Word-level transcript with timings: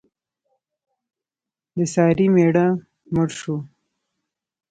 د 1.75 1.77
سارې 1.93 2.27
مېړه 2.35 2.67
مړ 3.13 3.29
شو. 3.39 3.55